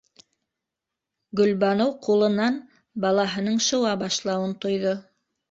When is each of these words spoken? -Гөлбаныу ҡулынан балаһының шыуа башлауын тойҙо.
-Гөлбаныу 1.41 1.91
ҡулынан 2.07 2.57
балаһының 3.05 3.61
шыуа 3.67 3.93
башлауын 4.07 4.59
тойҙо. 4.67 4.97